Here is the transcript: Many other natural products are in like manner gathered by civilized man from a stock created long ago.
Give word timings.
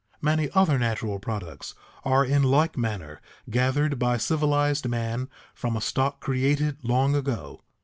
Many 0.19 0.49
other 0.55 0.79
natural 0.79 1.19
products 1.19 1.75
are 2.03 2.25
in 2.25 2.41
like 2.41 2.75
manner 2.75 3.21
gathered 3.51 3.99
by 3.99 4.17
civilized 4.17 4.89
man 4.89 5.29
from 5.53 5.75
a 5.77 5.81
stock 5.81 6.19
created 6.21 6.77
long 6.83 7.15
ago. 7.15 7.61